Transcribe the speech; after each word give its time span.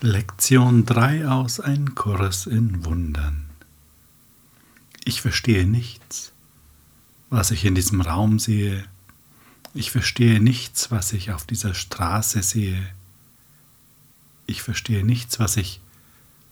Lektion 0.00 0.86
3 0.86 1.26
aus 1.26 1.58
Ein 1.58 1.96
Kurs 1.96 2.46
in 2.46 2.84
Wundern. 2.84 3.46
Ich 5.04 5.20
verstehe 5.20 5.66
nichts, 5.66 6.30
was 7.30 7.50
ich 7.50 7.64
in 7.64 7.74
diesem 7.74 8.00
Raum 8.00 8.38
sehe. 8.38 8.84
Ich 9.74 9.90
verstehe 9.90 10.38
nichts, 10.38 10.92
was 10.92 11.12
ich 11.12 11.32
auf 11.32 11.46
dieser 11.46 11.74
Straße 11.74 12.44
sehe. 12.44 12.88
Ich 14.46 14.62
verstehe 14.62 15.04
nichts, 15.04 15.40
was 15.40 15.56
ich 15.56 15.80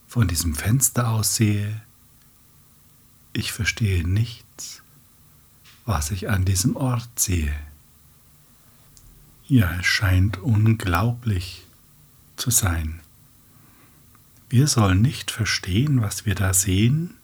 von 0.09 0.27
diesem 0.27 0.57
Fenster 0.57 1.11
aus 1.11 1.37
sehe. 1.37 1.83
Ich 3.33 3.53
verstehe 3.53 4.05
nichts, 4.05 4.83
was 5.85 6.11
ich 6.11 6.29
an 6.29 6.45
diesem 6.45 6.75
Ort 6.75 7.21
sehe. 7.21 7.55
Ja, 9.47 9.73
es 9.79 9.87
scheint 9.87 10.39
unglaublich 10.39 11.63
zu 12.35 12.51
sein. 12.51 13.03
Wir 14.49 14.69
sollen 14.69 15.03
nicht 15.03 15.31
verstehen, 15.31 16.01
was 16.01 16.25
wir 16.25 16.35
da 16.35 16.55
sehen. 16.55 17.15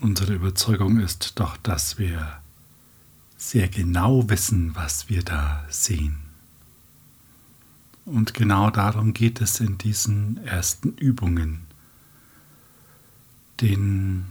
Unsere 0.00 0.34
Überzeugung 0.34 1.00
ist 1.00 1.40
doch, 1.40 1.56
dass 1.56 1.98
wir 1.98 2.40
sehr 3.36 3.68
genau 3.68 4.28
wissen, 4.30 4.76
was 4.76 5.08
wir 5.08 5.24
da 5.24 5.64
sehen. 5.68 6.18
Und 8.04 8.34
genau 8.34 8.70
darum 8.70 9.14
geht 9.14 9.40
es 9.40 9.58
in 9.58 9.78
diesen 9.78 10.44
ersten 10.44 10.90
Übungen, 10.90 11.62
den 13.60 14.26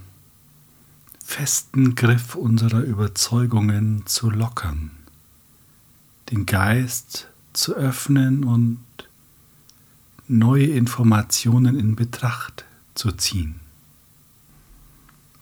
festen 1.24 1.96
Griff 1.96 2.36
unserer 2.36 2.82
Überzeugungen 2.82 4.06
zu 4.06 4.30
lockern, 4.30 4.92
den 6.30 6.46
Geist 6.46 7.28
zu 7.54 7.74
öffnen 7.76 8.44
und 8.44 8.80
neue 10.32 10.66
Informationen 10.66 11.78
in 11.78 11.96
Betracht 11.96 12.66
zu 12.96 13.12
ziehen. 13.12 13.60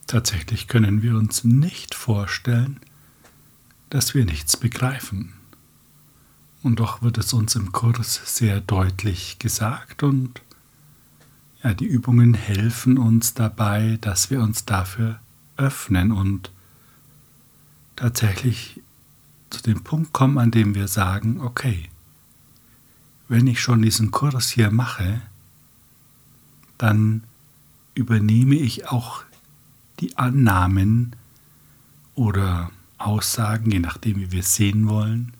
Tatsächlich 0.08 0.68
können 0.68 1.04
wir 1.04 1.16
uns 1.16 1.44
nicht 1.44 1.94
vorstellen, 1.94 2.80
dass 3.92 4.16
wir 4.16 4.26
nichts 4.26 4.58
begreifen. 4.58 5.34
Und 6.64 6.80
doch 6.80 7.04
wird 7.04 7.20
es 7.20 7.32
uns 7.34 7.56
im 7.56 7.72
Kurs 7.72 8.20
sehr 8.36 8.62
deutlich 8.62 9.38
gesagt 9.38 10.04
und 10.04 10.42
ja, 11.64 11.74
die 11.74 11.86
Übungen 11.86 12.34
helfen 12.34 12.98
uns 12.98 13.34
dabei, 13.34 13.98
dass 14.02 14.32
wir 14.32 14.42
uns 14.42 14.66
dafür 14.66 15.20
öffnen 15.58 16.12
und 16.12 16.52
tatsächlich 17.96 18.82
zu 19.50 19.62
dem 19.62 19.84
Punkt 19.84 20.14
kommen, 20.14 20.38
an 20.38 20.52
dem 20.52 20.74
wir 20.74 20.88
sagen, 20.88 21.42
okay, 21.42 21.90
wenn 23.30 23.48
ich 23.48 23.62
schon 23.62 23.82
diesen 23.84 24.12
Kurs 24.12 24.50
hier 24.50 24.72
mache, 24.72 25.22
dann 26.78 27.24
übernehme 27.94 28.56
ich 28.56 28.90
auch 28.90 29.24
die 30.00 30.18
Annahmen 30.18 31.16
oder 32.16 32.72
Aussagen, 32.98 33.72
je 33.72 33.80
nachdem 33.80 34.18
wie 34.18 34.32
wir 34.32 34.40
es 34.40 34.56
sehen 34.56 34.90
wollen, 34.90 35.34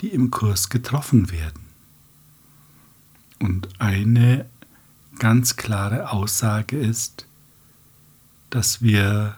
die 0.00 0.08
im 0.08 0.30
Kurs 0.30 0.70
getroffen 0.70 1.30
werden. 1.30 1.64
Und 3.40 3.68
eine 3.80 4.46
ganz 5.18 5.56
klare 5.56 6.10
Aussage 6.10 6.78
ist, 6.78 7.26
dass 8.50 8.82
wir 8.82 9.36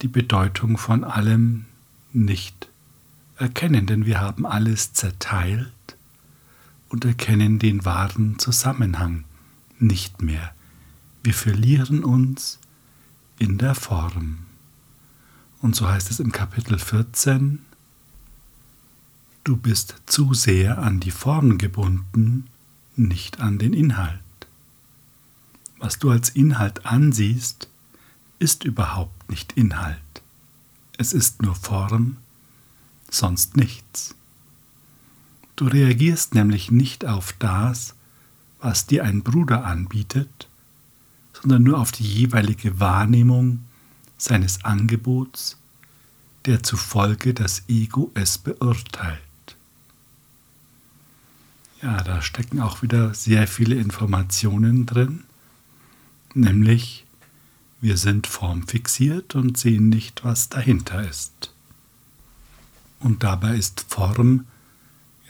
die 0.00 0.08
Bedeutung 0.08 0.78
von 0.78 1.04
allem 1.04 1.66
nicht 2.12 2.68
erkennen, 3.36 3.86
denn 3.86 4.06
wir 4.06 4.20
haben 4.20 4.46
alles 4.46 4.94
zerteilt 4.94 5.70
und 6.88 7.04
erkennen 7.04 7.58
den 7.58 7.84
wahren 7.84 8.38
Zusammenhang 8.38 9.24
nicht 9.78 10.22
mehr. 10.22 10.52
Wir 11.22 11.34
verlieren 11.34 12.04
uns 12.04 12.58
in 13.38 13.58
der 13.58 13.74
Form. 13.74 14.38
Und 15.60 15.74
so 15.76 15.88
heißt 15.88 16.10
es 16.10 16.20
im 16.20 16.32
Kapitel 16.32 16.78
14, 16.78 17.60
du 19.44 19.56
bist 19.56 19.96
zu 20.06 20.34
sehr 20.34 20.78
an 20.78 21.00
die 21.00 21.10
Form 21.10 21.58
gebunden, 21.58 22.46
nicht 22.96 23.40
an 23.40 23.58
den 23.58 23.72
Inhalt. 23.72 24.20
Was 25.78 25.98
du 25.98 26.10
als 26.10 26.30
Inhalt 26.30 26.86
ansiehst, 26.86 27.68
ist 28.38 28.64
überhaupt 28.64 29.30
nicht 29.30 29.52
Inhalt. 29.52 29.98
Es 30.96 31.12
ist 31.12 31.42
nur 31.42 31.54
Form, 31.54 32.16
sonst 33.10 33.56
nichts. 33.56 34.14
Du 35.58 35.66
reagierst 35.66 36.36
nämlich 36.36 36.70
nicht 36.70 37.04
auf 37.04 37.32
das, 37.32 37.96
was 38.60 38.86
dir 38.86 39.02
ein 39.02 39.24
Bruder 39.24 39.64
anbietet, 39.64 40.48
sondern 41.32 41.64
nur 41.64 41.80
auf 41.80 41.90
die 41.90 42.04
jeweilige 42.04 42.78
Wahrnehmung 42.78 43.64
seines 44.16 44.64
Angebots, 44.64 45.58
der 46.46 46.62
zufolge 46.62 47.34
das 47.34 47.64
Ego 47.66 48.12
es 48.14 48.38
beurteilt. 48.38 49.18
Ja, 51.82 52.04
da 52.04 52.22
stecken 52.22 52.60
auch 52.60 52.82
wieder 52.82 53.12
sehr 53.12 53.48
viele 53.48 53.74
Informationen 53.74 54.86
drin, 54.86 55.24
nämlich 56.34 57.04
wir 57.80 57.96
sind 57.96 58.28
formfixiert 58.28 59.34
und 59.34 59.58
sehen 59.58 59.88
nicht, 59.88 60.22
was 60.22 60.50
dahinter 60.50 61.02
ist. 61.02 61.52
Und 63.00 63.24
dabei 63.24 63.56
ist 63.56 63.86
Form 63.88 64.46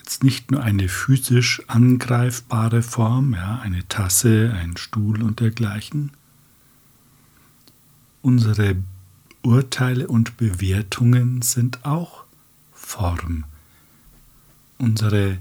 jetzt 0.08 0.24
nicht 0.24 0.50
nur 0.50 0.62
eine 0.62 0.88
physisch 0.88 1.60
angreifbare 1.66 2.80
Form, 2.80 3.34
ja, 3.34 3.58
eine 3.58 3.86
Tasse, 3.88 4.54
ein 4.58 4.78
Stuhl 4.78 5.22
und 5.22 5.40
dergleichen. 5.40 6.12
Unsere 8.22 8.76
Urteile 9.42 10.08
und 10.08 10.38
Bewertungen 10.38 11.42
sind 11.42 11.84
auch 11.84 12.24
Form. 12.72 13.44
Unsere 14.78 15.36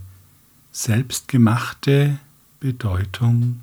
selbstgemachte 0.74 2.20
Bedeutung, 2.60 3.62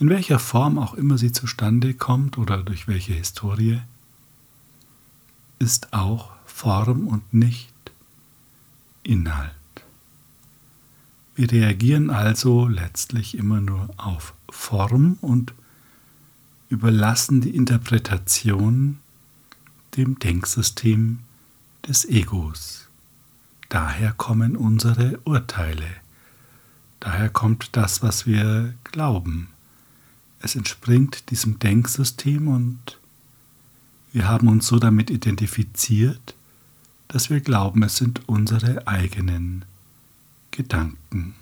in 0.00 0.08
welcher 0.08 0.40
Form 0.40 0.76
auch 0.76 0.94
immer 0.94 1.18
sie 1.18 1.30
zustande 1.30 1.94
kommt 1.94 2.36
oder 2.36 2.64
durch 2.64 2.88
welche 2.88 3.12
Historie, 3.12 3.80
ist 5.60 5.92
auch 5.92 6.32
Form 6.46 7.06
und 7.06 7.32
nicht 7.32 7.70
Inhalt. 9.04 9.61
Wir 11.34 11.50
reagieren 11.50 12.10
also 12.10 12.68
letztlich 12.68 13.36
immer 13.36 13.60
nur 13.60 13.88
auf 13.96 14.34
Form 14.50 15.16
und 15.20 15.54
überlassen 16.68 17.40
die 17.40 17.56
Interpretation 17.56 18.98
dem 19.96 20.18
Denksystem 20.18 21.20
des 21.86 22.04
Egos. 22.04 22.88
Daher 23.68 24.12
kommen 24.12 24.56
unsere 24.56 25.18
Urteile. 25.24 25.88
Daher 27.00 27.30
kommt 27.30 27.70
das, 27.76 28.02
was 28.02 28.26
wir 28.26 28.74
glauben. 28.84 29.48
Es 30.40 30.54
entspringt 30.54 31.30
diesem 31.30 31.58
Denksystem 31.58 32.48
und 32.48 32.98
wir 34.12 34.28
haben 34.28 34.48
uns 34.48 34.66
so 34.66 34.78
damit 34.78 35.08
identifiziert, 35.08 36.34
dass 37.08 37.30
wir 37.30 37.40
glauben, 37.40 37.82
es 37.82 37.96
sind 37.96 38.28
unsere 38.28 38.86
eigenen 38.86 39.64
Gedanken. 40.52 41.34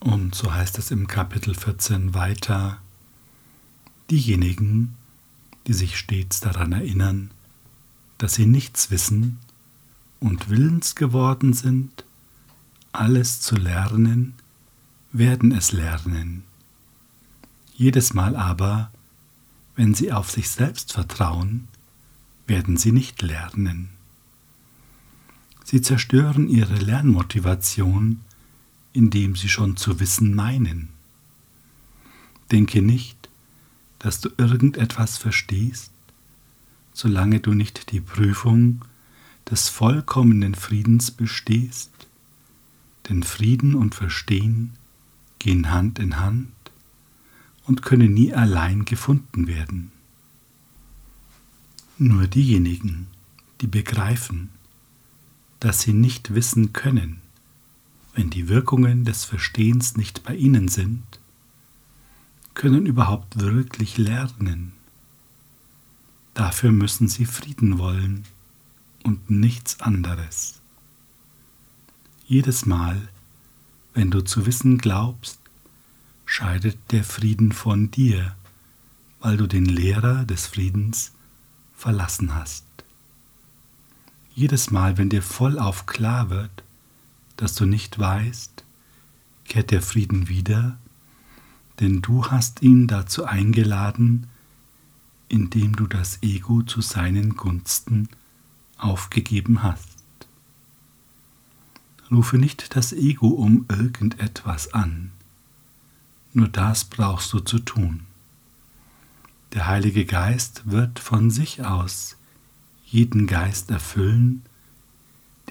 Und 0.00 0.34
so 0.34 0.52
heißt 0.52 0.78
es 0.78 0.90
im 0.90 1.06
Kapitel 1.06 1.54
14 1.54 2.14
weiter, 2.14 2.78
diejenigen, 4.10 4.96
die 5.66 5.72
sich 5.72 5.96
stets 5.96 6.40
daran 6.40 6.72
erinnern, 6.72 7.30
dass 8.18 8.34
sie 8.34 8.46
nichts 8.46 8.90
wissen 8.90 9.38
und 10.18 10.50
willens 10.50 10.96
geworden 10.96 11.52
sind, 11.52 12.04
alles 12.90 13.40
zu 13.40 13.54
lernen, 13.54 14.34
werden 15.12 15.52
es 15.52 15.70
lernen. 15.70 16.42
Jedes 17.74 18.14
Mal 18.14 18.34
aber, 18.34 18.90
wenn 19.76 19.94
sie 19.94 20.12
auf 20.12 20.30
sich 20.30 20.50
selbst 20.50 20.92
vertrauen, 20.92 21.68
werden 22.48 22.76
sie 22.76 22.90
nicht 22.90 23.22
lernen. 23.22 23.90
Sie 25.64 25.80
zerstören 25.80 26.48
ihre 26.48 26.74
Lernmotivation, 26.74 28.20
indem 28.92 29.36
sie 29.36 29.48
schon 29.48 29.76
zu 29.76 30.00
wissen 30.00 30.34
meinen. 30.34 30.88
Denke 32.50 32.82
nicht, 32.82 33.30
dass 33.98 34.20
du 34.20 34.30
irgendetwas 34.36 35.16
verstehst, 35.16 35.92
solange 36.92 37.40
du 37.40 37.54
nicht 37.54 37.92
die 37.92 38.00
Prüfung 38.00 38.84
des 39.48 39.68
vollkommenen 39.68 40.54
Friedens 40.54 41.10
bestehst, 41.10 41.90
denn 43.08 43.22
Frieden 43.22 43.74
und 43.74 43.94
Verstehen 43.94 44.72
gehen 45.38 45.70
Hand 45.70 45.98
in 45.98 46.18
Hand 46.20 46.52
und 47.64 47.82
können 47.82 48.12
nie 48.12 48.32
allein 48.34 48.84
gefunden 48.84 49.46
werden. 49.46 49.92
Nur 51.98 52.26
diejenigen, 52.26 53.06
die 53.60 53.66
begreifen, 53.66 54.50
dass 55.62 55.82
sie 55.82 55.92
nicht 55.92 56.34
wissen 56.34 56.72
können, 56.72 57.20
wenn 58.16 58.30
die 58.30 58.48
Wirkungen 58.48 59.04
des 59.04 59.24
Verstehens 59.24 59.96
nicht 59.96 60.24
bei 60.24 60.34
ihnen 60.34 60.66
sind, 60.66 61.04
können 62.54 62.84
überhaupt 62.84 63.38
wirklich 63.38 63.96
lernen. 63.96 64.72
Dafür 66.34 66.72
müssen 66.72 67.06
sie 67.06 67.26
Frieden 67.26 67.78
wollen 67.78 68.24
und 69.04 69.30
nichts 69.30 69.80
anderes. 69.80 70.60
Jedes 72.26 72.66
Mal, 72.66 73.00
wenn 73.94 74.10
du 74.10 74.20
zu 74.20 74.46
wissen 74.46 74.78
glaubst, 74.78 75.38
scheidet 76.26 76.76
der 76.90 77.04
Frieden 77.04 77.52
von 77.52 77.88
dir, 77.92 78.34
weil 79.20 79.36
du 79.36 79.46
den 79.46 79.66
Lehrer 79.66 80.24
des 80.24 80.48
Friedens 80.48 81.12
verlassen 81.76 82.34
hast. 82.34 82.64
Jedes 84.34 84.70
Mal, 84.70 84.96
wenn 84.96 85.10
dir 85.10 85.22
vollauf 85.22 85.84
klar 85.84 86.30
wird, 86.30 86.64
dass 87.36 87.54
du 87.54 87.66
nicht 87.66 87.98
weißt, 87.98 88.64
kehrt 89.44 89.70
der 89.70 89.82
Frieden 89.82 90.28
wieder, 90.28 90.78
denn 91.80 92.00
du 92.00 92.26
hast 92.26 92.62
ihn 92.62 92.86
dazu 92.86 93.24
eingeladen, 93.24 94.26
indem 95.28 95.76
du 95.76 95.86
das 95.86 96.22
Ego 96.22 96.62
zu 96.62 96.80
seinen 96.80 97.36
Gunsten 97.36 98.08
aufgegeben 98.78 99.62
hast. 99.62 99.98
Rufe 102.10 102.38
nicht 102.38 102.74
das 102.76 102.92
Ego 102.92 103.28
um 103.28 103.66
irgendetwas 103.68 104.72
an, 104.72 105.12
nur 106.32 106.48
das 106.48 106.84
brauchst 106.84 107.32
du 107.32 107.40
zu 107.40 107.58
tun. 107.58 108.00
Der 109.52 109.66
Heilige 109.66 110.06
Geist 110.06 110.62
wird 110.64 110.98
von 110.98 111.30
sich 111.30 111.64
aus 111.64 112.16
jeden 112.92 113.26
Geist 113.26 113.70
erfüllen, 113.70 114.42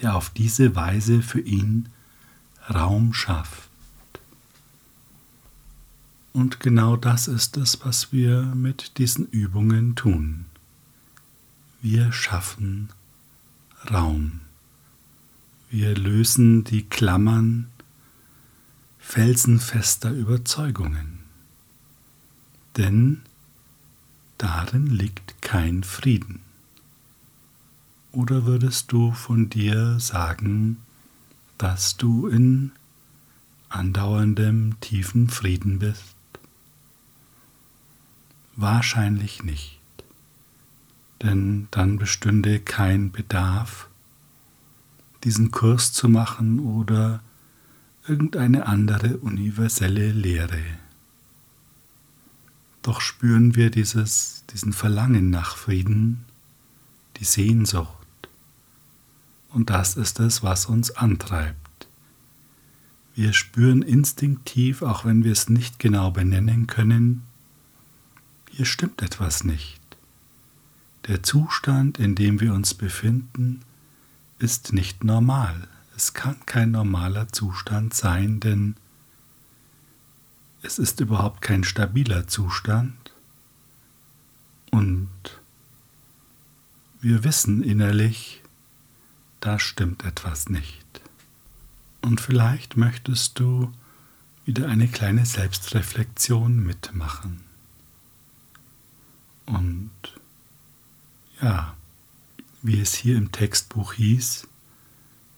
der 0.02 0.16
auf 0.16 0.30
diese 0.30 0.76
Weise 0.76 1.22
für 1.24 1.42
ihn 1.42 1.90
Raum 2.70 3.14
schafft. 3.14 3.70
Und 6.34 6.60
genau 6.60 6.96
das 6.96 7.28
ist 7.28 7.58
es, 7.58 7.84
was 7.84 8.14
wir 8.14 8.44
mit 8.56 9.00
diesen 9.00 9.28
Übungen 9.28 9.96
tun. 9.96 10.46
Wir 11.82 12.12
schaffen 12.12 12.90
Raum. 13.92 14.42
Wir 15.72 15.96
lösen 15.96 16.64
die 16.64 16.84
Klammern 16.84 17.68
felsenfester 19.00 20.12
Überzeugungen. 20.12 21.20
Denn 22.78 23.24
darin 24.38 24.86
liegt 24.86 25.42
kein 25.42 25.84
Frieden. 25.84 26.51
Oder 28.14 28.46
würdest 28.46 28.92
du 28.92 29.14
von 29.14 29.50
dir 29.50 30.00
sagen, 30.00 30.78
dass 31.58 31.96
du 31.96 32.28
in 32.28 32.74
andauerndem 33.70 34.76
tiefen 34.82 35.30
Frieden 35.30 35.80
bist? 35.80 36.16
Wahrscheinlich 38.58 39.44
nicht, 39.44 39.80
denn 41.22 41.70
dann 41.72 41.98
bestünde 41.98 42.60
kein 42.60 43.12
Bedarf, 43.12 43.88
diesen 45.24 45.52
Kurs 45.52 45.94
zu 45.94 46.10
machen 46.10 46.60
oder 46.60 47.22
irgendeine 48.08 48.66
andere 48.66 49.18
universelle 49.18 50.12
Lehre. 50.12 50.62
Doch 52.82 53.00
spüren 53.00 53.56
wir 53.56 53.70
dieses, 53.70 54.44
diesen 54.52 54.74
Verlangen 54.74 55.30
nach 55.30 55.56
Frieden, 55.56 56.26
die 57.18 57.26
Sehnsucht, 57.26 58.01
und 59.54 59.70
das 59.70 59.96
ist 59.96 60.20
es, 60.20 60.44
was 60.44 60.66
uns 60.66 60.92
antreibt. 60.92 61.88
Wir 63.14 63.34
spüren 63.34 63.82
instinktiv, 63.82 64.82
auch 64.82 65.06
wenn 65.06 65.24
wir 65.24 65.32
es 65.32 65.50
nicht 65.50 65.80
genau 65.80 66.12
benennen 66.12 66.68
können, 66.68 67.24
hier 68.50 68.66
stimmt 68.66 69.02
etwas 69.02 69.44
nicht. 69.44 69.80
Der 71.08 71.24
Zustand, 71.24 72.00
in 72.00 72.16
dem 72.16 72.40
wir 72.40 72.54
uns 72.54 72.74
befinden, 72.74 73.62
ist 74.40 74.74
nicht 74.74 75.04
normal. 75.04 75.68
Es 75.96 76.14
kann 76.14 76.46
kein 76.46 76.72
normaler 76.72 77.28
Zustand 77.30 77.94
sein, 77.94 78.40
denn 78.40 78.76
es 80.64 80.80
ist 80.80 81.00
überhaupt 81.00 81.42
kein 81.42 81.64
stabiler 81.64 82.28
Zustand. 82.28 83.12
Und 84.70 85.10
wir 87.02 87.24
wissen 87.24 87.64
innerlich, 87.64 88.41
da 89.42 89.60
stimmt 89.60 90.06
etwas 90.06 90.50
nicht. 90.50 90.86
Und 92.02 92.22
vielleicht 92.22 92.78
möchtest 92.78 93.40
du 93.40 93.72
wieder 94.46 94.68
eine 94.68 94.88
kleine 94.88 95.26
Selbstreflexion 95.26 96.64
mitmachen. 96.64 97.42
Und 99.46 99.92
ja, 101.42 101.76
wie 102.62 102.80
es 102.80 102.94
hier 102.94 103.18
im 103.18 103.32
Textbuch 103.32 103.94
hieß, 103.94 104.48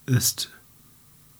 ist 0.06 0.50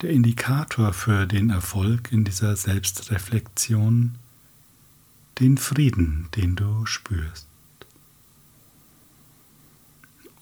der 0.03 0.11
Indikator 0.11 0.93
für 0.93 1.27
den 1.27 1.51
Erfolg 1.51 2.13
in 2.13 2.25
dieser 2.25 2.57
Selbstreflexion 2.57 4.17
den 5.39 5.59
Frieden, 5.59 6.29
den 6.35 6.57
du 6.57 6.87
spürst. 6.87 7.47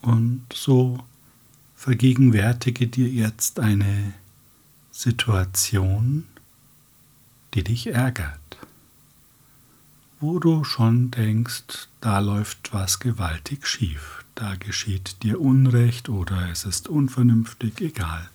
Und 0.01 0.45
so 0.53 1.03
Vergegenwärtige 1.83 2.87
dir 2.87 3.09
jetzt 3.09 3.59
eine 3.59 4.13
Situation, 4.93 6.23
die 7.53 7.61
dich 7.65 7.87
ärgert, 7.87 8.39
wo 10.21 10.39
du 10.39 10.63
schon 10.63 11.11
denkst, 11.11 11.89
da 11.99 12.19
läuft 12.19 12.71
was 12.71 12.99
gewaltig 12.99 13.67
schief, 13.67 14.23
da 14.33 14.55
geschieht 14.55 15.23
dir 15.23 15.41
Unrecht 15.41 16.07
oder 16.07 16.49
es 16.49 16.63
ist 16.63 16.87
unvernünftig, 16.87 17.81
egal. 17.81 18.29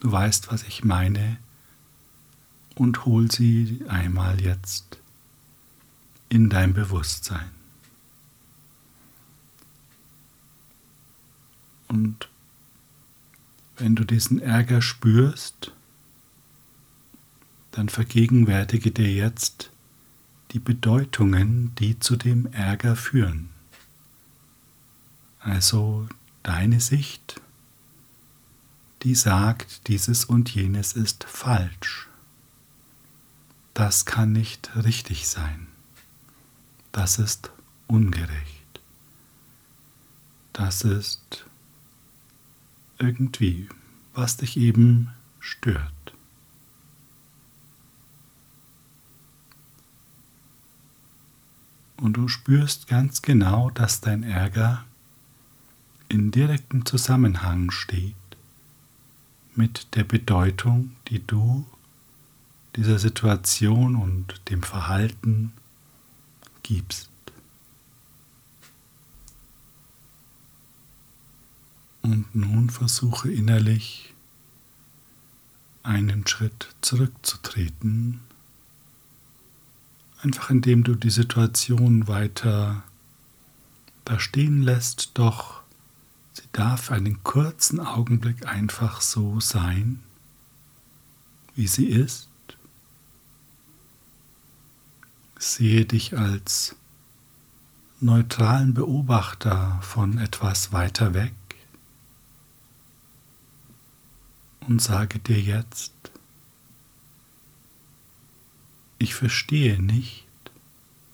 Du 0.00 0.12
weißt, 0.12 0.52
was 0.52 0.62
ich 0.64 0.84
meine 0.84 1.38
und 2.74 3.06
hol 3.06 3.30
sie 3.32 3.80
einmal 3.88 4.38
jetzt 4.42 4.98
in 6.28 6.50
dein 6.50 6.74
Bewusstsein. 6.74 7.50
Und 11.88 12.28
wenn 13.76 13.94
du 13.94 14.04
diesen 14.04 14.40
Ärger 14.40 14.82
spürst, 14.82 15.72
dann 17.72 17.88
vergegenwärtige 17.88 18.90
dir 18.90 19.12
jetzt 19.12 19.70
die 20.52 20.58
Bedeutungen, 20.58 21.74
die 21.74 21.98
zu 21.98 22.16
dem 22.16 22.46
Ärger 22.52 22.96
führen. 22.96 23.50
Also 25.40 26.08
deine 26.42 26.80
Sicht, 26.80 27.40
die 29.02 29.14
sagt, 29.14 29.88
dieses 29.88 30.24
und 30.24 30.54
jenes 30.54 30.94
ist 30.94 31.24
falsch. 31.24 32.08
Das 33.74 34.06
kann 34.06 34.32
nicht 34.32 34.70
richtig 34.74 35.28
sein. 35.28 35.66
Das 36.92 37.18
ist 37.18 37.50
ungerecht. 37.86 38.80
Das 40.54 40.82
ist 40.82 41.44
irgendwie, 42.98 43.68
was 44.14 44.36
dich 44.36 44.56
eben 44.56 45.10
stört. 45.40 45.92
Und 51.96 52.14
du 52.14 52.28
spürst 52.28 52.88
ganz 52.88 53.22
genau, 53.22 53.70
dass 53.70 54.00
dein 54.00 54.22
Ärger 54.22 54.84
in 56.08 56.30
direktem 56.30 56.84
Zusammenhang 56.84 57.70
steht 57.70 58.14
mit 59.54 59.94
der 59.96 60.04
Bedeutung, 60.04 60.92
die 61.08 61.26
du 61.26 61.64
dieser 62.76 62.98
Situation 62.98 63.96
und 63.96 64.42
dem 64.50 64.62
Verhalten 64.62 65.52
gibst. 66.62 67.08
Und 72.06 72.36
nun 72.36 72.70
versuche 72.70 73.32
innerlich 73.32 74.14
einen 75.82 76.24
Schritt 76.24 76.68
zurückzutreten, 76.80 78.20
einfach 80.22 80.50
indem 80.50 80.84
du 80.84 80.94
die 80.94 81.10
Situation 81.10 82.06
weiter 82.06 82.84
da 84.04 84.20
stehen 84.20 84.62
lässt, 84.62 85.10
doch 85.14 85.62
sie 86.32 86.46
darf 86.52 86.92
einen 86.92 87.24
kurzen 87.24 87.80
Augenblick 87.80 88.46
einfach 88.46 89.00
so 89.00 89.40
sein, 89.40 90.00
wie 91.56 91.66
sie 91.66 91.86
ist. 91.86 92.28
Sehe 95.40 95.84
dich 95.86 96.16
als 96.16 96.76
neutralen 97.98 98.74
Beobachter 98.74 99.80
von 99.82 100.18
etwas 100.18 100.70
weiter 100.70 101.12
weg 101.12 101.34
und 104.66 104.80
sage 104.82 105.18
dir 105.18 105.40
jetzt, 105.40 105.92
Ich 108.98 109.14
verstehe 109.14 109.80
nicht, 109.80 110.26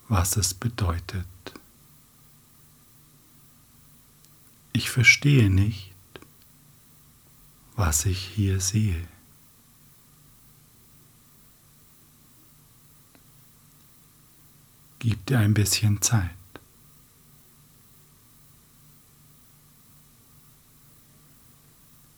was 0.08 0.36
es 0.36 0.54
bedeutet. 0.54 1.26
Ich 4.72 4.88
verstehe 4.88 5.50
nicht, 5.50 5.92
was 7.74 8.06
ich 8.06 8.18
hier 8.18 8.60
sehe. 8.60 9.06
Gib 15.00 15.26
dir 15.26 15.40
ein 15.40 15.54
bisschen 15.54 16.00
Zeit. 16.00 16.30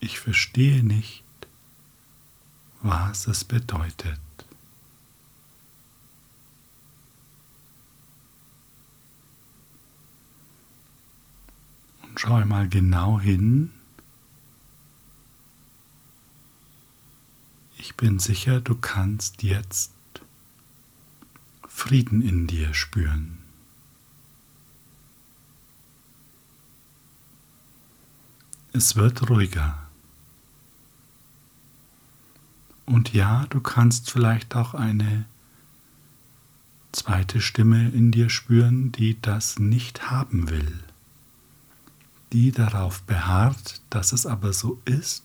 Ich 0.01 0.21
verstehe 0.21 0.85
nicht, 0.85 1.24
was 2.85 3.27
es 3.27 3.45
bedeutet. 3.45 4.21
Und 12.03 12.21
schau 12.21 12.35
einmal 12.35 12.69
genau 12.69 13.19
hin. 13.19 13.73
Ich 17.79 17.97
bin 17.97 18.19
sicher, 18.19 18.61
du 18.61 18.77
kannst 18.77 19.43
jetzt 19.43 19.93
Frieden 21.67 22.21
in 22.21 22.47
dir 22.47 22.75
spüren. 22.75 23.39
Es 28.75 28.95
wird 28.95 29.31
ruhiger. 29.31 29.84
Und 32.87 33.13
ja, 33.13 33.47
du 33.51 33.61
kannst 33.61 34.11
vielleicht 34.11 34.55
auch 34.57 34.75
eine 34.75 35.25
zweite 36.93 37.41
Stimme 37.41 37.89
in 37.91 38.11
dir 38.11 38.29
spüren, 38.29 38.93
die 38.93 39.21
das 39.21 39.59
nicht 39.59 40.11
haben 40.11 40.51
will, 40.51 40.81
die 42.33 42.53
darauf 42.53 43.03
beharrt, 43.03 43.81
dass 43.91 44.13
es 44.13 44.27
aber 44.27 44.53
so 44.53 44.81
ist, 44.85 45.25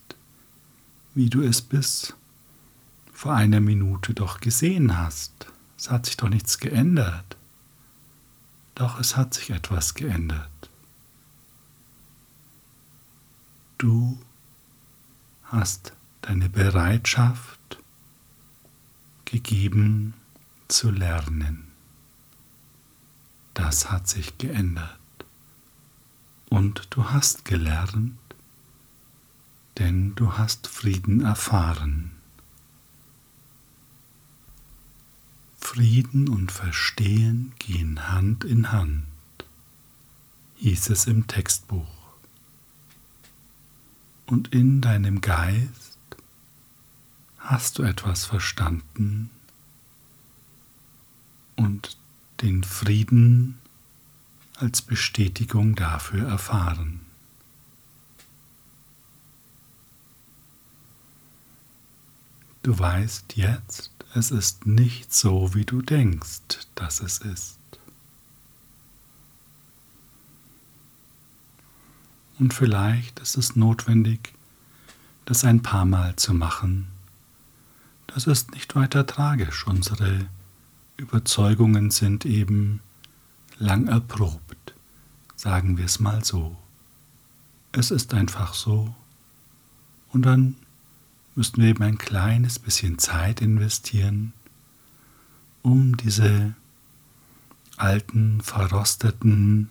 wie 1.14 1.30
du 1.30 1.42
es 1.42 1.62
bis 1.62 2.16
vor 3.12 3.34
einer 3.36 3.60
Minute 3.60 4.14
doch 4.14 4.40
gesehen 4.40 4.98
hast. 4.98 5.48
Es 5.78 5.92
hat 5.92 6.06
sich 6.06 6.18
doch 6.18 6.30
nichts 6.30 6.58
geändert. 6.58 7.38
Doch 8.76 9.00
es 9.00 9.18
hat 9.18 9.34
sich 9.34 9.50
etwas 9.50 9.94
geändert. 9.94 10.70
Du 13.78 14.18
hast 15.44 15.94
deine 16.22 16.50
Bereitschaft 16.50 17.80
gegeben 19.26 20.14
zu 20.68 20.92
lernen. 20.92 21.68
Das 23.54 23.92
hat 23.92 24.08
sich 24.08 24.38
geändert. 24.38 24.98
Und 26.50 26.88
du 26.90 27.10
hast 27.10 27.46
gelernt, 27.46 28.18
denn 29.78 30.16
du 30.16 30.34
hast 30.34 30.68
Frieden 30.68 31.22
erfahren. 31.22 32.12
Frieden 35.60 36.28
und 36.30 36.52
Verstehen 36.52 37.54
gehen 37.60 38.10
Hand 38.12 38.44
in 38.44 38.72
Hand, 38.72 39.06
hieß 40.56 40.90
es 40.90 41.06
im 41.06 41.28
Textbuch. 41.28 41.86
Und 44.26 44.54
in 44.54 44.82
deinem 44.82 45.22
Geist 45.22 45.89
hast 47.50 47.80
du 47.80 47.84
etwas 47.84 48.26
verstanden 48.26 49.32
und 51.56 51.98
den 52.42 52.64
Frieden 52.64 53.58
als 54.56 54.84
Bestätigung 54.84 55.74
dafür 55.74 56.28
erfahren. 56.28 57.00
Du 62.62 62.78
weißt 62.78 63.36
jetzt, 63.36 63.90
es 64.14 64.30
ist 64.30 64.68
nicht 64.68 65.12
so, 65.12 65.56
wie 65.56 65.66
du 65.66 65.82
denkst, 65.82 66.68
dass 66.76 67.02
es 67.02 67.18
ist. 67.18 67.58
Und 72.38 72.54
vielleicht 72.54 73.20
ist 73.20 73.38
es 73.38 73.56
notwendig, 73.56 74.34
das 75.26 75.44
ein 75.44 75.64
paar 75.64 75.86
Mal 75.86 76.16
zu 76.16 76.36
machen. 76.36 76.99
Das 78.14 78.26
ist 78.26 78.52
nicht 78.52 78.76
weiter 78.76 79.06
tragisch. 79.06 79.68
Unsere 79.68 80.28
Überzeugungen 80.98 81.92
sind 81.92 82.26
eben 82.26 82.82
lang 83.60 83.88
erprobt, 83.88 84.74
sagen 85.36 85.78
wir 85.78 85.86
es 85.86 86.00
mal 86.00 86.24
so. 86.26 86.58
Es 87.72 87.92
ist 87.92 88.14
einfach 88.16 88.56
so. 88.56 88.96
Und 90.12 90.24
dann 90.24 90.56
müssten 91.36 91.62
wir 91.62 91.70
eben 91.70 91.84
ein 91.84 92.00
kleines 92.00 92.58
bisschen 92.58 92.98
Zeit 92.98 93.42
investieren, 93.42 94.34
um 95.62 95.96
diese 95.96 96.56
alten, 97.78 98.42
verrosteten, 98.42 99.70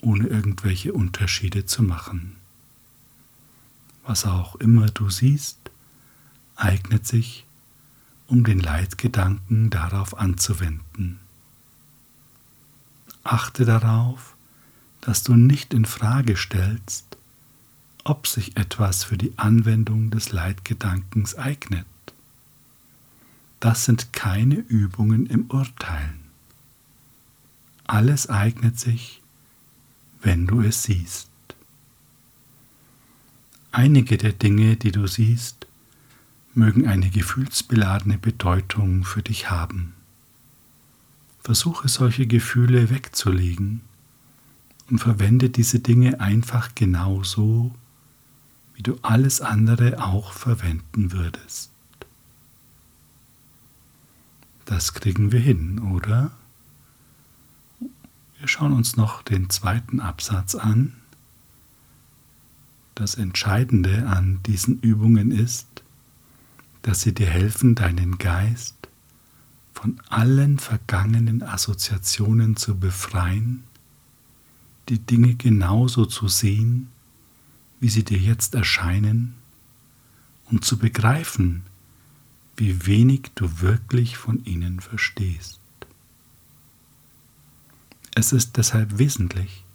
ohne 0.01 0.27
irgendwelche 0.27 0.93
Unterschiede 0.93 1.65
zu 1.65 1.81
machen. 1.81 2.35
Was 4.05 4.25
auch 4.25 4.55
immer 4.57 4.87
du 4.87 5.09
siehst, 5.09 5.57
eignet 6.55 7.07
sich, 7.07 7.45
um 8.27 8.43
den 8.43 8.59
Leitgedanken 8.59 9.69
darauf 9.69 10.17
anzuwenden. 10.17 11.19
Achte 13.23 13.65
darauf, 13.65 14.35
dass 15.01 15.23
du 15.23 15.35
nicht 15.35 15.73
in 15.73 15.85
Frage 15.85 16.37
stellst, 16.37 17.17
ob 18.03 18.27
sich 18.27 18.55
etwas 18.57 19.03
für 19.03 19.17
die 19.17 19.33
Anwendung 19.37 20.11
des 20.11 20.31
Leitgedankens 20.31 21.35
eignet. 21.35 21.85
Das 23.59 23.85
sind 23.85 24.13
keine 24.13 24.55
Übungen 24.55 25.25
im 25.25 25.49
Urteilen. 25.49 26.19
Alles 27.85 28.29
eignet 28.29 28.79
sich, 28.79 29.21
wenn 30.21 30.47
du 30.47 30.61
es 30.61 30.83
siehst. 30.83 31.29
Einige 33.71 34.17
der 34.17 34.33
Dinge, 34.33 34.75
die 34.75 34.91
du 34.91 35.05
siehst, 35.05 35.67
mögen 36.53 36.87
eine 36.87 37.09
gefühlsbeladene 37.09 38.17
Bedeutung 38.17 39.03
für 39.03 39.21
dich 39.21 39.49
haben. 39.49 39.93
Versuche 41.43 41.89
solche 41.89 42.25
Gefühle 42.25 42.89
wegzulegen 42.89 43.81
und 44.89 44.99
verwende 44.99 45.49
diese 45.49 45.79
Dinge 45.79 46.19
einfach 46.21 46.73
genauso, 46.73 47.75
wie 48.73 48.83
du 48.83 48.97
alles 49.01 49.41
andere 49.41 50.03
auch 50.03 50.33
verwenden 50.33 51.11
würdest. 51.11 51.74
Das 54.65 54.93
kriegen 54.93 55.31
wir 55.31 55.39
hin, 55.39 55.79
oder? 55.79 56.31
Wir 58.39 58.47
schauen 58.47 58.73
uns 58.73 58.97
noch 58.97 59.21
den 59.21 59.49
zweiten 59.49 59.99
Absatz 59.99 60.55
an. 60.55 60.93
Das 62.95 63.15
Entscheidende 63.15 64.07
an 64.07 64.39
diesen 64.45 64.79
Übungen 64.81 65.31
ist, 65.31 65.67
dass 66.81 67.01
sie 67.01 67.13
dir 67.13 67.27
helfen, 67.27 67.75
deinen 67.75 68.17
Geist 68.17 68.75
von 69.73 69.99
allen 70.09 70.57
vergangenen 70.57 71.43
Assoziationen 71.43 72.55
zu 72.55 72.79
befreien, 72.79 73.63
die 74.89 74.99
Dinge 74.99 75.35
genauso 75.35 76.05
zu 76.05 76.27
sehen, 76.27 76.89
wie 77.79 77.89
sie 77.89 78.03
dir 78.03 78.17
jetzt 78.17 78.55
erscheinen, 78.55 79.35
und 80.45 80.63
zu 80.63 80.77
begreifen, 80.77 81.63
wie 82.57 82.85
wenig 82.85 83.31
du 83.35 83.61
wirklich 83.61 84.17
von 84.17 84.43
ihnen 84.45 84.79
verstehst. 84.79 85.59
Es 88.15 88.31
ist 88.31 88.57
deshalb 88.57 88.97
wesentlich, 88.97 89.65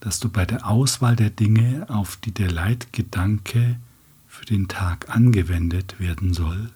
dass 0.00 0.20
du 0.20 0.28
bei 0.28 0.44
der 0.44 0.66
Auswahl 0.68 1.16
der 1.16 1.30
Dinge, 1.30 1.86
auf 1.90 2.16
die 2.16 2.30
der 2.30 2.50
Leitgedanke 2.50 3.80
für 4.28 4.44
den 4.44 4.68
Tag 4.68 5.08
angewendet 5.08 5.98
werden 5.98 6.32
soll, 6.32 6.70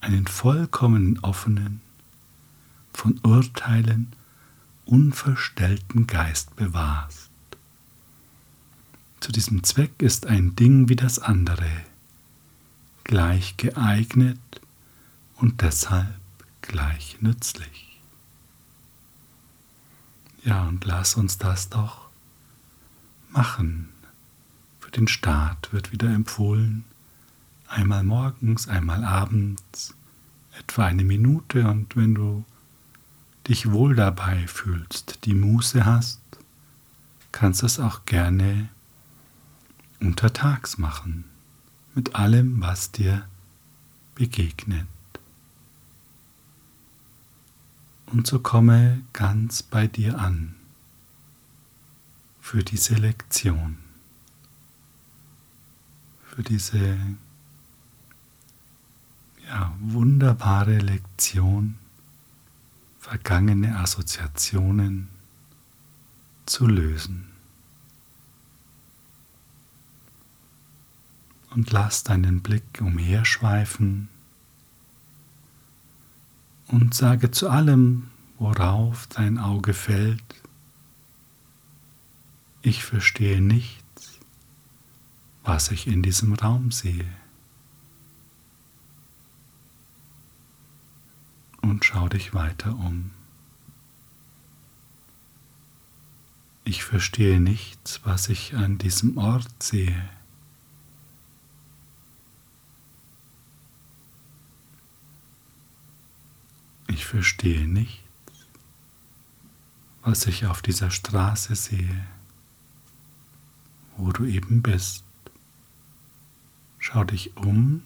einen 0.00 0.26
vollkommen 0.26 1.18
offenen, 1.20 1.80
von 2.92 3.18
Urteilen 3.24 4.12
unverstellten 4.84 6.06
Geist 6.06 6.54
bewahrst. 6.54 7.30
Zu 9.18 9.32
diesem 9.32 9.64
Zweck 9.64 10.00
ist 10.00 10.26
ein 10.26 10.54
Ding 10.54 10.88
wie 10.88 10.96
das 10.96 11.18
andere 11.18 11.68
gleich 13.06 13.56
geeignet 13.56 14.40
und 15.36 15.62
deshalb 15.62 16.18
gleich 16.60 17.18
nützlich. 17.20 18.00
Ja, 20.42 20.66
und 20.66 20.84
lass 20.84 21.14
uns 21.14 21.38
das 21.38 21.68
doch 21.68 22.08
machen. 23.30 23.90
Für 24.80 24.90
den 24.90 25.06
Start 25.06 25.72
wird 25.72 25.92
wieder 25.92 26.08
empfohlen, 26.08 26.84
einmal 27.68 28.02
morgens, 28.02 28.66
einmal 28.66 29.04
abends, 29.04 29.94
etwa 30.58 30.86
eine 30.86 31.04
Minute 31.04 31.68
und 31.68 31.94
wenn 31.94 32.14
du 32.14 32.44
dich 33.46 33.70
wohl 33.70 33.94
dabei 33.94 34.48
fühlst, 34.48 35.24
die 35.26 35.34
Muße 35.34 35.84
hast, 35.84 36.20
kannst 37.30 37.62
du 37.62 37.66
es 37.66 37.78
auch 37.78 38.04
gerne 38.04 38.68
untertags 40.00 40.76
machen, 40.76 41.24
mit 41.96 42.14
allem, 42.14 42.60
was 42.60 42.92
dir 42.92 43.26
begegnet. 44.14 44.86
Und 48.04 48.26
so 48.26 48.38
komme 48.38 49.02
ganz 49.14 49.62
bei 49.62 49.86
dir 49.86 50.18
an 50.18 50.54
für 52.38 52.62
diese 52.62 52.94
Lektion, 52.94 53.78
für 56.22 56.42
diese 56.42 56.98
ja, 59.46 59.74
wunderbare 59.80 60.78
Lektion, 60.78 61.78
vergangene 63.00 63.78
Assoziationen 63.78 65.08
zu 66.44 66.66
lösen. 66.66 67.35
Und 71.56 71.72
lass 71.72 72.04
deinen 72.04 72.42
Blick 72.42 72.82
umherschweifen 72.82 74.10
und 76.68 76.92
sage 76.92 77.30
zu 77.30 77.48
allem, 77.48 78.10
worauf 78.38 79.06
dein 79.06 79.38
Auge 79.38 79.72
fällt, 79.72 80.22
ich 82.60 82.84
verstehe 82.84 83.40
nichts, 83.40 84.20
was 85.44 85.70
ich 85.70 85.86
in 85.86 86.02
diesem 86.02 86.34
Raum 86.34 86.72
sehe. 86.72 87.10
Und 91.62 91.86
schau 91.86 92.06
dich 92.10 92.34
weiter 92.34 92.74
um. 92.74 93.12
Ich 96.64 96.84
verstehe 96.84 97.40
nichts, 97.40 98.02
was 98.04 98.28
ich 98.28 98.54
an 98.54 98.76
diesem 98.76 99.16
Ort 99.16 99.62
sehe. 99.62 100.10
Ich 106.96 107.04
verstehe 107.04 107.68
nichts, 107.68 108.00
was 110.02 110.26
ich 110.26 110.46
auf 110.46 110.62
dieser 110.62 110.90
Straße 110.90 111.54
sehe, 111.54 112.06
wo 113.98 114.12
du 114.12 114.24
eben 114.24 114.62
bist. 114.62 115.04
Schau 116.78 117.04
dich 117.04 117.36
um 117.36 117.82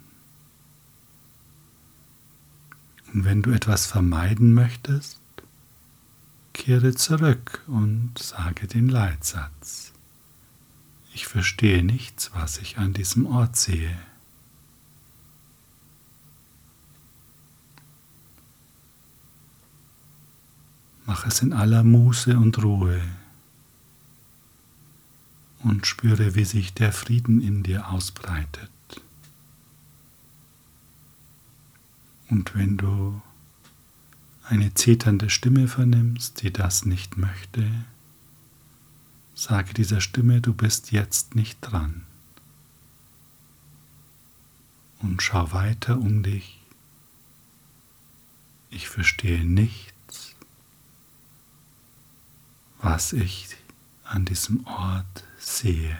und 3.12 3.25
wenn 3.25 3.42
du 3.42 3.51
etwas 3.51 3.87
vermeiden 3.87 4.55
möchtest, 4.55 5.20
kehre 6.53 6.94
zurück 6.94 7.64
und 7.66 8.16
sage 8.16 8.68
den 8.68 8.88
Leitsatz. 8.88 9.92
Ich 11.12 11.27
verstehe 11.27 11.83
nichts, 11.83 12.31
was 12.33 12.59
ich 12.59 12.79
an 12.79 12.92
diesem 12.92 13.27
Ort 13.27 13.57
sehe. 13.57 14.01
Mach 21.11 21.27
es 21.27 21.42
in 21.42 21.53
aller 21.53 21.83
Muße 21.83 22.38
und 22.38 22.62
Ruhe 22.62 23.03
und 25.64 25.85
spüre, 25.85 26.37
wie 26.37 26.44
sich 26.44 26.73
der 26.73 26.92
Frieden 26.92 27.40
in 27.40 27.64
dir 27.64 27.88
ausbreitet. 27.88 28.70
Und 32.29 32.55
wenn 32.55 32.77
du 32.77 33.20
eine 34.44 34.73
zeternde 34.75 35.31
Stimme 35.31 35.66
vernimmst, 35.66 36.42
die 36.42 36.53
das 36.53 36.85
nicht 36.85 37.16
möchte, 37.16 37.68
sage 39.35 39.75
dieser 39.75 40.01
Stimme, 40.01 40.40
du 40.40 40.55
bist 40.55 40.92
jetzt 40.92 41.35
nicht 41.35 41.59
dran. 41.61 42.07
Und 45.01 45.23
schau 45.23 45.51
weiter 45.51 45.99
um 45.99 46.23
dich. 46.23 46.62
Ich 48.70 48.88
verstehe 48.88 49.44
nicht, 49.44 49.92
was 52.83 53.12
ich 53.12 53.57
an 54.05 54.25
diesem 54.25 54.66
Ort 54.66 55.25
sehe. 55.38 55.99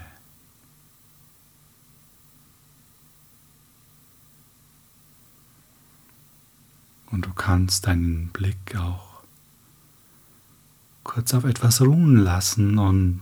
Und 7.11 7.27
du 7.27 7.33
kannst 7.35 7.87
deinen 7.87 8.29
Blick 8.29 8.77
auch 8.77 9.23
kurz 11.03 11.35
auf 11.35 11.45
etwas 11.45 11.81
ruhen 11.81 12.17
lassen 12.17 12.79
und 12.79 13.21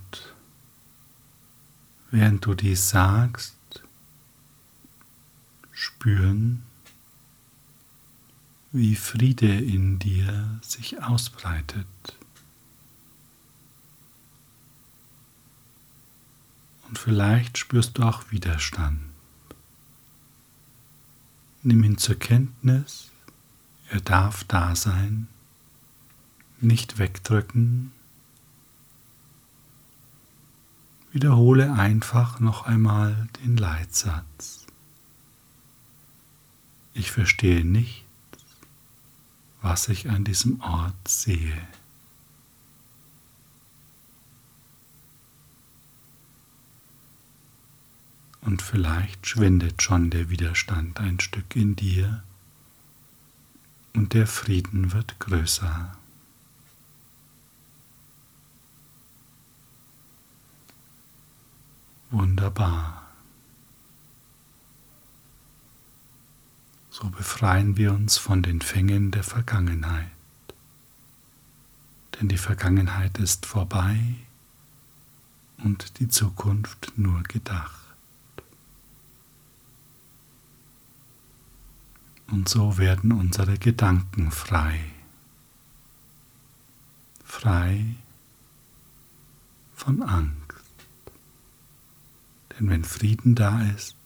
während 2.11 2.45
du 2.45 2.55
dies 2.55 2.91
sagst, 2.91 3.57
spüren, 5.73 6.63
wie 8.73 8.95
Friede 8.95 9.59
in 9.59 9.99
dir 9.99 10.59
sich 10.61 11.03
ausbreitet. 11.03 11.87
Und 16.89 16.99
vielleicht 16.99 17.59
spürst 17.59 17.99
du 17.99 18.03
auch 18.03 18.31
Widerstand. 18.31 19.01
Nimm 21.63 21.85
ihn 21.85 21.99
zur 21.99 22.19
Kenntnis, 22.19 23.11
er 23.91 24.01
darf 24.01 24.45
da 24.45 24.75
sein, 24.75 25.29
nicht 26.61 26.99
wegdrücken. 26.99 27.93
Wiederhole 31.13 31.73
einfach 31.73 32.41
noch 32.41 32.67
einmal 32.67 33.29
den 33.43 33.57
Leitsatz. 33.57 34.67
Ich 36.95 37.11
verstehe 37.11 37.65
nicht, 37.65 38.05
was 39.63 39.89
ich 39.89 40.11
an 40.11 40.25
diesem 40.25 40.61
Ort 40.61 41.07
sehe. 41.07 41.67
Und 48.49 48.63
vielleicht 48.63 49.27
schwindet 49.27 49.83
schon 49.83 50.09
der 50.09 50.31
Widerstand 50.31 51.01
ein 51.01 51.21
Stück 51.21 51.55
in 51.55 51.77
dir 51.77 52.23
und 53.93 54.15
der 54.15 54.27
Frieden 54.27 54.93
wird 54.95 55.19
größer. 55.19 55.95
Wunderbar. 62.11 63.03
So 66.89 67.11
befreien 67.11 67.77
wir 67.77 67.93
uns 67.93 68.17
von 68.17 68.43
den 68.43 68.63
Fängen 68.63 69.11
der 69.11 69.25
Vergangenheit. 69.25 70.09
Denn 72.19 72.29
die 72.29 72.39
Vergangenheit 72.39 73.19
ist 73.19 73.45
vorbei 73.45 73.99
und 75.59 75.99
die 75.99 76.09
Zukunft 76.09 76.95
nur 76.97 77.23
gedacht. 77.25 77.88
Und 82.31 82.49
so 82.49 82.77
werden 82.79 83.13
unsere 83.13 83.59
Gedanken 83.59 84.31
frei. 84.31 84.81
Frei 87.25 87.97
von 89.75 90.03
Angst. 90.03 90.35
Denn 92.53 92.69
wenn 92.69 92.85
Frieden 92.85 93.35
da 93.35 93.63
ist, 93.63 93.97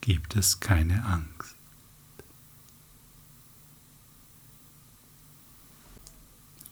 gibt 0.00 0.36
es 0.36 0.60
keine 0.60 1.04
Angst. 1.04 1.56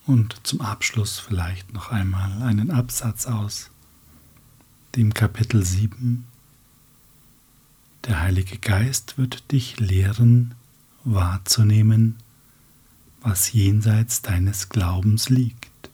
Und 0.05 0.39
zum 0.47 0.61
Abschluss 0.61 1.19
vielleicht 1.19 1.71
noch 1.73 1.91
einmal 1.91 2.41
einen 2.41 2.71
Absatz 2.71 3.27
aus 3.27 3.69
dem 4.95 5.13
Kapitel 5.13 5.63
7. 5.63 6.28
Der 8.09 8.21
Heilige 8.21 8.57
Geist 8.57 9.19
wird 9.19 9.51
dich 9.51 9.79
lehren, 9.79 10.55
wahrzunehmen, 11.03 12.15
was 13.21 13.53
jenseits 13.53 14.23
deines 14.23 14.69
Glaubens 14.69 15.29
liegt, 15.29 15.91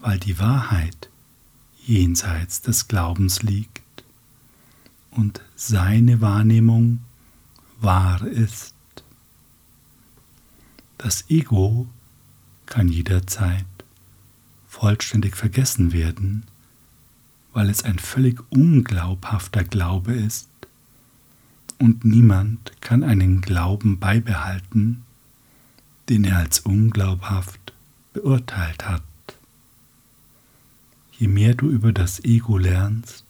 weil 0.00 0.18
die 0.18 0.38
Wahrheit 0.38 1.08
jenseits 1.86 2.60
des 2.60 2.86
Glaubens 2.86 3.42
liegt 3.42 4.04
und 5.10 5.40
seine 5.54 6.20
Wahrnehmung 6.20 6.98
wahr 7.80 8.20
ist. 8.26 8.74
Das 10.98 11.30
Ego 11.30 11.86
kann 12.66 12.90
jederzeit 12.90 13.64
vollständig 14.68 15.34
vergessen 15.34 15.94
werden, 15.94 16.44
weil 17.54 17.70
es 17.70 17.84
ein 17.84 17.98
völlig 17.98 18.38
unglaubhafter 18.50 19.64
Glaube 19.64 20.12
ist 20.12 20.50
und 21.78 22.04
niemand 22.04 22.80
kann 22.80 23.02
einen 23.02 23.40
Glauben 23.40 23.98
beibehalten, 23.98 25.04
den 26.08 26.24
er 26.24 26.38
als 26.38 26.60
unglaubhaft 26.60 27.72
beurteilt 28.12 28.88
hat. 28.88 29.02
Je 31.12 31.28
mehr 31.28 31.54
du 31.54 31.70
über 31.70 31.92
das 31.92 32.22
Ego 32.24 32.58
lernst, 32.58 33.24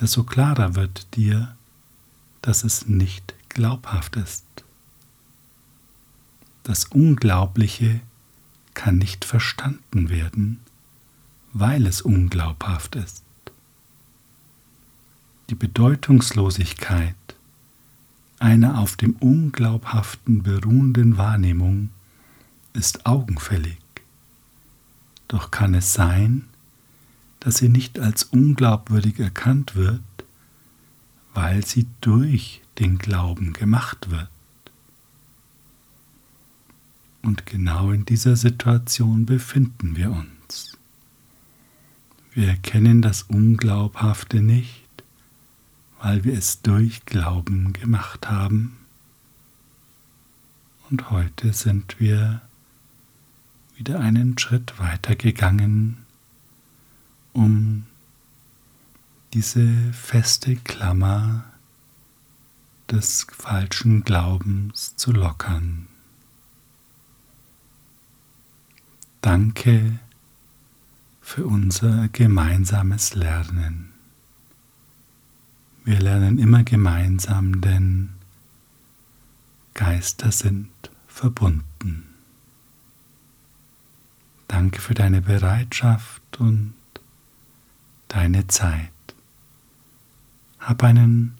desto 0.00 0.24
klarer 0.24 0.74
wird 0.74 1.14
dir, 1.16 1.56
dass 2.42 2.64
es 2.64 2.86
nicht 2.86 3.34
glaubhaft 3.48 4.16
ist. 4.16 4.44
Das 6.62 6.86
Unglaubliche 6.86 8.00
kann 8.74 8.98
nicht 8.98 9.24
verstanden 9.24 10.08
werden, 10.08 10.60
weil 11.52 11.86
es 11.86 12.02
unglaubhaft 12.02 12.96
ist. 12.96 13.24
Die 15.50 15.54
Bedeutungslosigkeit 15.54 17.14
einer 18.44 18.78
auf 18.78 18.96
dem 18.96 19.16
Unglaubhaften 19.16 20.42
beruhenden 20.42 21.16
Wahrnehmung 21.16 21.88
ist 22.74 23.06
augenfällig. 23.06 23.78
Doch 25.28 25.50
kann 25.50 25.72
es 25.72 25.94
sein, 25.94 26.44
dass 27.40 27.56
sie 27.56 27.70
nicht 27.70 27.98
als 27.98 28.24
unglaubwürdig 28.24 29.18
erkannt 29.18 29.76
wird, 29.76 30.02
weil 31.32 31.64
sie 31.64 31.86
durch 32.02 32.60
den 32.78 32.98
Glauben 32.98 33.54
gemacht 33.54 34.10
wird. 34.10 34.28
Und 37.22 37.46
genau 37.46 37.92
in 37.92 38.04
dieser 38.04 38.36
Situation 38.36 39.24
befinden 39.24 39.96
wir 39.96 40.10
uns. 40.10 40.76
Wir 42.34 42.48
erkennen 42.48 43.00
das 43.00 43.22
Unglaubhafte 43.22 44.42
nicht, 44.42 44.83
weil 46.04 46.22
wir 46.22 46.34
es 46.34 46.60
durch 46.60 47.06
Glauben 47.06 47.72
gemacht 47.72 48.28
haben. 48.28 48.76
Und 50.90 51.10
heute 51.10 51.54
sind 51.54 51.98
wir 51.98 52.42
wieder 53.74 54.00
einen 54.00 54.36
Schritt 54.36 54.78
weiter 54.78 55.16
gegangen, 55.16 56.04
um 57.32 57.86
diese 59.32 59.66
feste 59.94 60.56
Klammer 60.56 61.46
des 62.90 63.26
falschen 63.32 64.04
Glaubens 64.04 64.96
zu 64.96 65.10
lockern. 65.10 65.86
Danke 69.22 70.00
für 71.22 71.46
unser 71.46 72.08
gemeinsames 72.08 73.14
Lernen. 73.14 73.93
Wir 75.84 76.00
lernen 76.00 76.38
immer 76.38 76.64
gemeinsam, 76.64 77.60
denn 77.60 78.08
Geister 79.74 80.32
sind 80.32 80.70
verbunden. 81.06 82.04
Danke 84.48 84.80
für 84.80 84.94
deine 84.94 85.20
Bereitschaft 85.20 86.22
und 86.38 86.74
deine 88.08 88.46
Zeit. 88.46 88.90
Hab 90.58 90.82
einen 90.82 91.34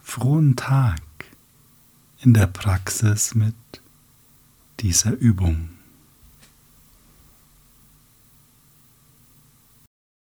frohen 0.00 0.56
Tag 0.56 1.00
in 2.22 2.34
der 2.34 2.48
Praxis 2.48 3.36
mit 3.36 3.54
dieser 4.80 5.12
Übung. 5.12 5.79